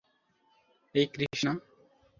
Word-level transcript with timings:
এই, 0.95 1.05
কৃষ্ণা! 1.13 1.53